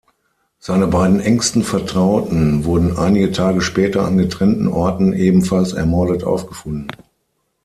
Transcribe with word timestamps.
Seine 0.57 0.87
beiden 0.87 1.19
engsten 1.19 1.61
Vertrauten 1.61 2.65
wurden 2.65 2.97
einige 2.97 3.31
Tage 3.31 3.61
später 3.61 4.03
an 4.03 4.17
getrennten 4.17 4.67
Orten 4.67 5.13
ebenfalls 5.13 5.73
ermordet 5.73 6.23
aufgefunden. 6.23 6.87